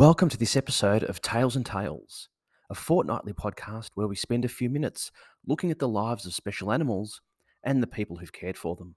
Welcome 0.00 0.30
to 0.30 0.38
this 0.38 0.56
episode 0.56 1.02
of 1.04 1.20
Tales 1.20 1.56
and 1.56 1.66
Tales, 1.66 2.30
a 2.70 2.74
fortnightly 2.74 3.34
podcast 3.34 3.90
where 3.96 4.08
we 4.08 4.16
spend 4.16 4.46
a 4.46 4.48
few 4.48 4.70
minutes 4.70 5.12
looking 5.46 5.70
at 5.70 5.78
the 5.78 5.86
lives 5.86 6.24
of 6.24 6.32
special 6.32 6.72
animals 6.72 7.20
and 7.62 7.82
the 7.82 7.86
people 7.86 8.16
who've 8.16 8.32
cared 8.32 8.56
for 8.56 8.76
them. 8.76 8.94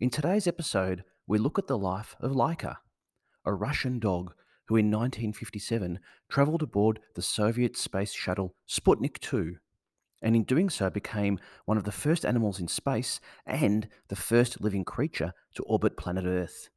In 0.00 0.08
today's 0.08 0.46
episode, 0.46 1.04
we 1.26 1.36
look 1.36 1.58
at 1.58 1.66
the 1.66 1.76
life 1.76 2.16
of 2.20 2.32
Laika, 2.32 2.76
a 3.44 3.52
Russian 3.52 3.98
dog 3.98 4.32
who 4.68 4.76
in 4.76 4.86
1957 4.86 5.98
travelled 6.30 6.62
aboard 6.62 7.00
the 7.14 7.20
Soviet 7.20 7.76
space 7.76 8.14
shuttle 8.14 8.54
Sputnik 8.66 9.18
2, 9.18 9.56
and 10.22 10.34
in 10.34 10.44
doing 10.44 10.70
so 10.70 10.88
became 10.88 11.38
one 11.66 11.76
of 11.76 11.84
the 11.84 11.92
first 11.92 12.24
animals 12.24 12.58
in 12.58 12.68
space 12.68 13.20
and 13.44 13.86
the 14.08 14.16
first 14.16 14.62
living 14.62 14.86
creature 14.86 15.34
to 15.54 15.62
orbit 15.64 15.98
planet 15.98 16.24
Earth. 16.24 16.70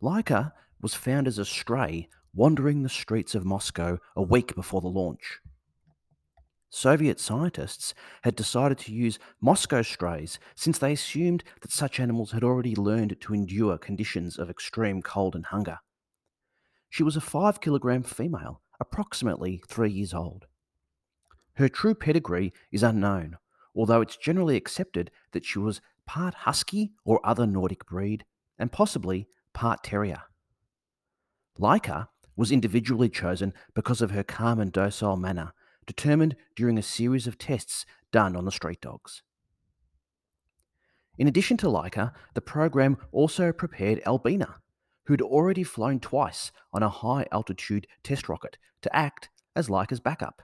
Laika 0.00 0.52
was 0.84 0.94
found 0.94 1.26
as 1.26 1.38
a 1.38 1.46
stray 1.46 2.06
wandering 2.34 2.82
the 2.82 2.90
streets 2.90 3.34
of 3.34 3.42
Moscow 3.42 3.98
a 4.14 4.22
week 4.22 4.54
before 4.54 4.82
the 4.82 4.86
launch. 4.86 5.40
Soviet 6.68 7.18
scientists 7.18 7.94
had 8.22 8.36
decided 8.36 8.76
to 8.76 8.92
use 8.92 9.18
Moscow 9.40 9.80
strays 9.80 10.38
since 10.54 10.76
they 10.76 10.92
assumed 10.92 11.42
that 11.62 11.70
such 11.70 11.98
animals 11.98 12.32
had 12.32 12.44
already 12.44 12.76
learned 12.76 13.16
to 13.20 13.32
endure 13.32 13.78
conditions 13.78 14.38
of 14.38 14.50
extreme 14.50 15.00
cold 15.00 15.34
and 15.34 15.46
hunger. 15.46 15.78
She 16.90 17.02
was 17.02 17.16
a 17.16 17.20
5 17.22 17.62
kilogram 17.62 18.02
female, 18.02 18.60
approximately 18.78 19.62
3 19.66 19.90
years 19.90 20.12
old. 20.12 20.44
Her 21.54 21.70
true 21.70 21.94
pedigree 21.94 22.52
is 22.70 22.82
unknown, 22.82 23.38
although 23.74 24.02
it's 24.02 24.18
generally 24.18 24.56
accepted 24.56 25.10
that 25.32 25.46
she 25.46 25.58
was 25.58 25.80
part 26.04 26.34
husky 26.34 26.92
or 27.06 27.24
other 27.24 27.46
Nordic 27.46 27.86
breed, 27.86 28.26
and 28.58 28.70
possibly 28.70 29.28
part 29.54 29.82
terrier. 29.82 30.24
Laika 31.58 32.08
was 32.36 32.50
individually 32.50 33.08
chosen 33.08 33.54
because 33.74 34.02
of 34.02 34.10
her 34.10 34.24
calm 34.24 34.58
and 34.58 34.72
docile 34.72 35.16
manner, 35.16 35.52
determined 35.86 36.36
during 36.56 36.78
a 36.78 36.82
series 36.82 37.26
of 37.26 37.38
tests 37.38 37.86
done 38.10 38.34
on 38.34 38.44
the 38.44 38.52
street 38.52 38.80
dogs. 38.80 39.22
In 41.16 41.28
addition 41.28 41.56
to 41.58 41.66
Laika, 41.66 42.12
the 42.34 42.40
program 42.40 42.96
also 43.12 43.52
prepared 43.52 44.02
Albina, 44.04 44.56
who'd 45.04 45.22
already 45.22 45.62
flown 45.62 46.00
twice 46.00 46.50
on 46.72 46.82
a 46.82 46.88
high 46.88 47.26
altitude 47.30 47.86
test 48.02 48.28
rocket 48.28 48.56
to 48.82 48.94
act 48.94 49.28
as 49.54 49.68
Laika's 49.68 50.00
backup. 50.00 50.42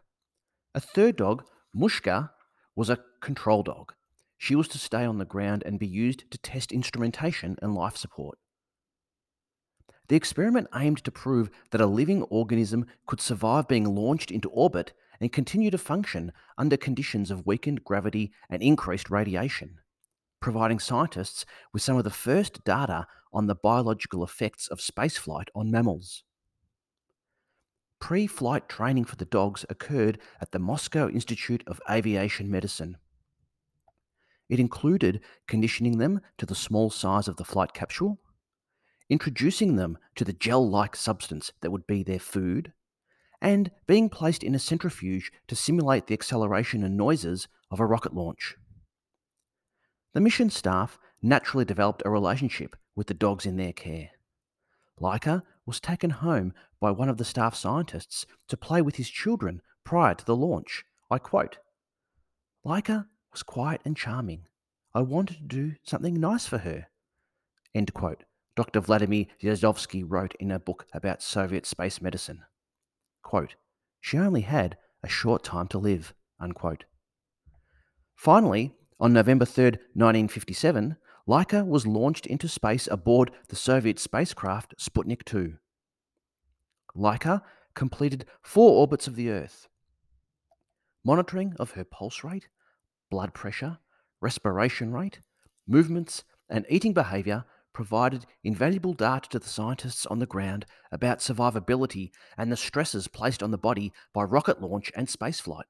A 0.74 0.80
third 0.80 1.16
dog, 1.16 1.44
Mushka, 1.76 2.30
was 2.76 2.88
a 2.88 3.00
control 3.20 3.64
dog. 3.64 3.94
She 4.38 4.54
was 4.54 4.68
to 4.68 4.78
stay 4.78 5.04
on 5.04 5.18
the 5.18 5.24
ground 5.24 5.64
and 5.66 5.78
be 5.78 5.86
used 5.86 6.30
to 6.30 6.38
test 6.38 6.70
instrumentation 6.70 7.58
and 7.60 7.74
life 7.74 7.96
support. 7.96 8.38
The 10.10 10.16
experiment 10.16 10.66
aimed 10.74 11.04
to 11.04 11.12
prove 11.12 11.50
that 11.70 11.80
a 11.80 11.86
living 11.86 12.24
organism 12.24 12.86
could 13.06 13.20
survive 13.20 13.68
being 13.68 13.94
launched 13.94 14.32
into 14.32 14.50
orbit 14.50 14.92
and 15.20 15.32
continue 15.32 15.70
to 15.70 15.78
function 15.78 16.32
under 16.58 16.76
conditions 16.76 17.30
of 17.30 17.46
weakened 17.46 17.84
gravity 17.84 18.32
and 18.48 18.60
increased 18.60 19.08
radiation, 19.08 19.78
providing 20.40 20.80
scientists 20.80 21.46
with 21.72 21.82
some 21.82 21.96
of 21.96 22.02
the 22.02 22.10
first 22.10 22.64
data 22.64 23.06
on 23.32 23.46
the 23.46 23.54
biological 23.54 24.24
effects 24.24 24.66
of 24.66 24.80
spaceflight 24.80 25.46
on 25.54 25.70
mammals. 25.70 26.24
Pre 28.00 28.26
flight 28.26 28.68
training 28.68 29.04
for 29.04 29.14
the 29.14 29.24
dogs 29.24 29.64
occurred 29.70 30.18
at 30.40 30.50
the 30.50 30.58
Moscow 30.58 31.08
Institute 31.08 31.62
of 31.68 31.80
Aviation 31.88 32.50
Medicine. 32.50 32.96
It 34.48 34.58
included 34.58 35.20
conditioning 35.46 35.98
them 35.98 36.20
to 36.38 36.46
the 36.46 36.56
small 36.56 36.90
size 36.90 37.28
of 37.28 37.36
the 37.36 37.44
flight 37.44 37.74
capsule 37.74 38.18
introducing 39.10 39.76
them 39.76 39.98
to 40.14 40.24
the 40.24 40.32
gel 40.32 40.66
like 40.66 40.96
substance 40.96 41.52
that 41.60 41.70
would 41.70 41.86
be 41.86 42.02
their 42.02 42.18
food, 42.18 42.72
and 43.42 43.70
being 43.86 44.08
placed 44.08 44.42
in 44.42 44.54
a 44.54 44.58
centrifuge 44.58 45.32
to 45.48 45.56
simulate 45.56 46.06
the 46.06 46.14
acceleration 46.14 46.84
and 46.84 46.96
noises 46.96 47.48
of 47.70 47.80
a 47.80 47.86
rocket 47.86 48.14
launch. 48.14 48.56
The 50.14 50.20
mission 50.20 50.48
staff 50.48 50.98
naturally 51.20 51.64
developed 51.64 52.02
a 52.04 52.10
relationship 52.10 52.76
with 52.94 53.08
the 53.08 53.14
dogs 53.14 53.46
in 53.46 53.56
their 53.56 53.72
care. 53.72 54.10
Laika 55.00 55.42
was 55.66 55.80
taken 55.80 56.10
home 56.10 56.52
by 56.80 56.90
one 56.90 57.08
of 57.08 57.16
the 57.16 57.24
staff 57.24 57.54
scientists 57.54 58.26
to 58.48 58.56
play 58.56 58.82
with 58.82 58.96
his 58.96 59.10
children 59.10 59.60
prior 59.84 60.14
to 60.14 60.24
the 60.24 60.36
launch. 60.36 60.84
I 61.10 61.18
quote 61.18 61.58
Laika 62.64 63.06
was 63.32 63.42
quiet 63.42 63.80
and 63.84 63.96
charming. 63.96 64.46
I 64.94 65.02
wanted 65.02 65.36
to 65.38 65.42
do 65.44 65.74
something 65.82 66.14
nice 66.14 66.46
for 66.46 66.58
her. 66.58 66.88
End 67.74 67.94
quote. 67.94 68.24
Dr. 68.56 68.80
Vladimir 68.80 69.26
Yazdovsky 69.42 70.04
wrote 70.06 70.34
in 70.40 70.50
a 70.50 70.58
book 70.58 70.86
about 70.92 71.22
Soviet 71.22 71.66
space 71.66 72.00
medicine. 72.00 72.42
Quote, 73.22 73.54
she 74.00 74.18
only 74.18 74.42
had 74.42 74.76
a 75.02 75.08
short 75.08 75.44
time 75.44 75.68
to 75.68 75.78
live. 75.78 76.14
Unquote. 76.38 76.84
Finally, 78.16 78.74
on 78.98 79.12
November 79.12 79.44
3, 79.44 79.64
1957, 79.94 80.96
Laika 81.28 81.66
was 81.66 81.86
launched 81.86 82.26
into 82.26 82.48
space 82.48 82.88
aboard 82.90 83.30
the 83.48 83.56
Soviet 83.56 83.98
spacecraft 83.98 84.74
Sputnik 84.78 85.24
2. 85.24 85.54
Laika 86.96 87.42
completed 87.74 88.24
four 88.42 88.72
orbits 88.80 89.06
of 89.06 89.16
the 89.16 89.30
Earth. 89.30 89.68
Monitoring 91.04 91.54
of 91.58 91.72
her 91.72 91.84
pulse 91.84 92.24
rate, 92.24 92.48
blood 93.10 93.32
pressure, 93.32 93.78
respiration 94.20 94.92
rate, 94.92 95.20
movements, 95.66 96.24
and 96.48 96.66
eating 96.68 96.92
behavior 96.92 97.44
provided 97.72 98.26
invaluable 98.42 98.92
data 98.92 99.28
to 99.30 99.38
the 99.38 99.48
scientists 99.48 100.06
on 100.06 100.18
the 100.18 100.26
ground 100.26 100.66
about 100.90 101.18
survivability 101.18 102.10
and 102.36 102.50
the 102.50 102.56
stresses 102.56 103.08
placed 103.08 103.42
on 103.42 103.50
the 103.50 103.58
body 103.58 103.92
by 104.12 104.22
rocket 104.22 104.60
launch 104.60 104.90
and 104.96 105.08
spaceflight. 105.08 105.64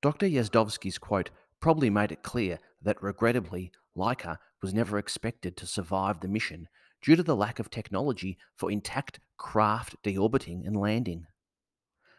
Dr. 0.00 0.26
Yazdovsky's 0.26 0.98
quote 0.98 1.30
probably 1.60 1.90
made 1.90 2.12
it 2.12 2.22
clear 2.22 2.58
that 2.82 3.02
regrettably, 3.02 3.70
Laika 3.96 4.38
was 4.60 4.74
never 4.74 4.98
expected 4.98 5.56
to 5.56 5.66
survive 5.66 6.20
the 6.20 6.28
mission 6.28 6.68
due 7.00 7.16
to 7.16 7.22
the 7.22 7.36
lack 7.36 7.58
of 7.58 7.70
technology 7.70 8.38
for 8.56 8.70
intact 8.70 9.20
craft 9.36 9.96
deorbiting 10.02 10.66
and 10.66 10.76
landing. 10.76 11.26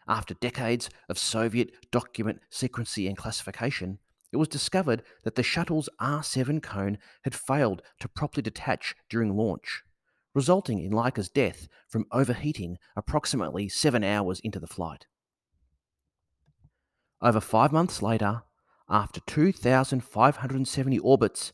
After 0.06 0.34
decades 0.34 0.90
of 1.08 1.18
Soviet 1.18 1.90
document 1.90 2.40
secrecy 2.50 3.06
and 3.06 3.16
classification, 3.16 3.98
it 4.34 4.38
was 4.38 4.48
discovered 4.48 5.04
that 5.22 5.36
the 5.36 5.44
shuttle's 5.44 5.88
R7 6.00 6.60
cone 6.60 6.98
had 7.22 7.36
failed 7.36 7.82
to 8.00 8.08
properly 8.08 8.42
detach 8.42 8.96
during 9.08 9.36
launch, 9.36 9.84
resulting 10.34 10.80
in 10.80 10.90
Laika's 10.90 11.28
death 11.28 11.68
from 11.88 12.06
overheating 12.10 12.78
approximately 12.96 13.68
seven 13.68 14.02
hours 14.02 14.40
into 14.40 14.58
the 14.58 14.66
flight. 14.66 15.06
Over 17.22 17.40
five 17.40 17.70
months 17.70 18.02
later, 18.02 18.42
after 18.90 19.20
2,570 19.20 20.98
orbits, 20.98 21.52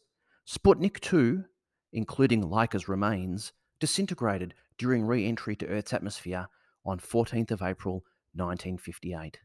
Sputnik 0.49 1.01
2, 1.01 1.45
including 1.93 2.45
Laika's 2.45 2.89
remains, 2.89 3.53
disintegrated 3.79 4.55
during 4.79 5.05
re 5.05 5.27
entry 5.27 5.55
to 5.57 5.67
Earth's 5.67 5.93
atmosphere 5.93 6.49
on 6.87 6.99
14th 6.99 7.51
of 7.51 7.61
April 7.61 8.05
1958. 8.33 9.41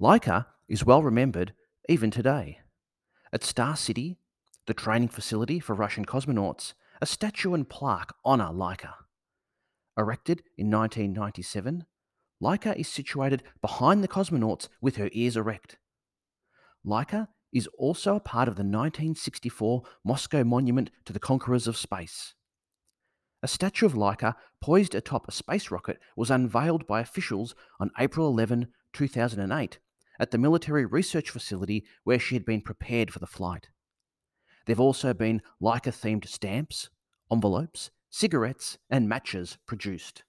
Laika 0.00 0.46
is 0.68 0.86
well 0.86 1.02
remembered 1.02 1.52
even 1.88 2.10
today. 2.10 2.60
At 3.32 3.44
Star 3.44 3.76
City, 3.76 4.18
the 4.66 4.74
training 4.74 5.08
facility 5.08 5.60
for 5.60 5.74
Russian 5.74 6.04
cosmonauts, 6.04 6.74
a 7.00 7.06
statue 7.06 7.54
and 7.54 7.68
plaque 7.68 8.12
honour 8.24 8.50
Laika. 8.52 8.94
Erected 9.96 10.42
in 10.58 10.70
1997, 10.70 11.84
Laika 12.42 12.76
is 12.76 12.88
situated 12.88 13.42
behind 13.62 14.02
the 14.02 14.08
cosmonauts 14.08 14.68
with 14.80 14.96
her 14.96 15.08
ears 15.12 15.36
erect. 15.36 15.78
Laika 16.84 17.28
is 17.52 17.68
also 17.78 18.16
a 18.16 18.20
part 18.20 18.48
of 18.48 18.56
the 18.56 18.62
1964 18.62 19.82
Moscow 20.04 20.44
Monument 20.44 20.90
to 21.04 21.12
the 21.12 21.20
Conquerors 21.20 21.66
of 21.66 21.76
Space. 21.76 22.34
A 23.42 23.48
statue 23.48 23.86
of 23.86 23.94
Laika 23.94 24.34
poised 24.60 24.94
atop 24.94 25.28
a 25.28 25.32
space 25.32 25.70
rocket 25.70 25.98
was 26.16 26.30
unveiled 26.30 26.86
by 26.86 27.00
officials 27.00 27.54
on 27.78 27.90
April 27.98 28.28
11, 28.28 28.68
2008, 28.92 29.78
at 30.18 30.30
the 30.30 30.38
military 30.38 30.84
research 30.84 31.30
facility 31.30 31.84
where 32.04 32.18
she 32.18 32.34
had 32.34 32.44
been 32.44 32.60
prepared 32.60 33.12
for 33.12 33.18
the 33.18 33.26
flight. 33.26 33.68
There 34.66 34.74
have 34.74 34.80
also 34.80 35.14
been 35.14 35.42
Laika 35.62 35.92
themed 35.92 36.26
stamps, 36.26 36.90
envelopes, 37.30 37.90
cigarettes, 38.10 38.78
and 38.90 39.08
matches 39.08 39.58
produced. 39.66 40.24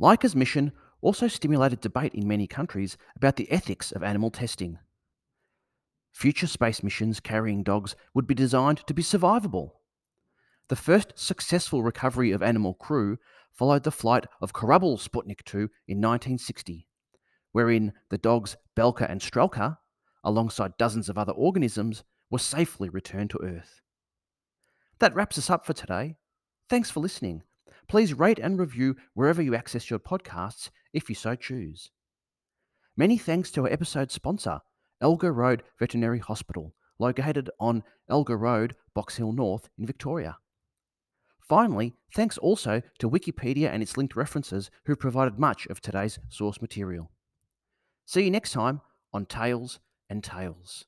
Laika's 0.00 0.36
mission 0.36 0.72
also 1.00 1.28
stimulated 1.28 1.80
debate 1.80 2.14
in 2.14 2.26
many 2.26 2.46
countries 2.46 2.96
about 3.16 3.36
the 3.36 3.50
ethics 3.50 3.92
of 3.92 4.02
animal 4.02 4.30
testing. 4.30 4.78
Future 6.12 6.46
space 6.46 6.82
missions 6.82 7.20
carrying 7.20 7.62
dogs 7.62 7.94
would 8.14 8.26
be 8.26 8.34
designed 8.34 8.78
to 8.86 8.94
be 8.94 9.02
survivable. 9.02 9.72
The 10.68 10.76
first 10.76 11.12
successful 11.14 11.82
recovery 11.82 12.32
of 12.32 12.42
animal 12.42 12.74
crew 12.74 13.18
followed 13.52 13.84
the 13.84 13.90
flight 13.90 14.26
of 14.40 14.52
Korabl 14.52 14.98
Sputnik 14.98 15.44
2 15.44 15.58
in 15.86 16.00
1960 16.00 16.85
wherein 17.56 17.90
the 18.10 18.18
dogs 18.18 18.54
Belka 18.76 19.10
and 19.10 19.18
Strelka, 19.18 19.78
alongside 20.22 20.76
dozens 20.76 21.08
of 21.08 21.16
other 21.16 21.32
organisms, 21.32 22.04
were 22.30 22.38
safely 22.38 22.90
returned 22.90 23.30
to 23.30 23.40
Earth. 23.42 23.80
That 24.98 25.14
wraps 25.14 25.38
us 25.38 25.48
up 25.48 25.64
for 25.64 25.72
today. 25.72 26.16
Thanks 26.68 26.90
for 26.90 27.00
listening. 27.00 27.44
Please 27.88 28.12
rate 28.12 28.38
and 28.38 28.58
review 28.60 28.94
wherever 29.14 29.40
you 29.40 29.54
access 29.54 29.88
your 29.88 29.98
podcasts 29.98 30.68
if 30.92 31.08
you 31.08 31.14
so 31.14 31.34
choose. 31.34 31.90
Many 32.94 33.16
thanks 33.16 33.50
to 33.52 33.62
our 33.62 33.72
episode 33.72 34.10
sponsor, 34.12 34.60
Elgar 35.00 35.32
Road 35.32 35.62
Veterinary 35.78 36.18
Hospital, 36.18 36.74
located 36.98 37.48
on 37.58 37.84
Elgar 38.10 38.36
Road, 38.36 38.76
Box 38.92 39.16
Hill 39.16 39.32
North 39.32 39.70
in 39.78 39.86
Victoria. 39.86 40.36
Finally, 41.40 41.94
thanks 42.14 42.36
also 42.36 42.82
to 42.98 43.08
Wikipedia 43.08 43.70
and 43.70 43.82
its 43.82 43.96
linked 43.96 44.14
references 44.14 44.70
who 44.84 44.94
provided 44.94 45.38
much 45.38 45.64
of 45.68 45.80
today's 45.80 46.18
source 46.28 46.60
material. 46.60 47.10
See 48.08 48.22
you 48.22 48.30
next 48.30 48.52
time 48.52 48.82
on 49.12 49.26
Tales 49.26 49.80
and 50.08 50.22
Tales. 50.22 50.84